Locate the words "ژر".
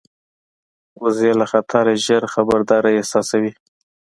2.05-2.23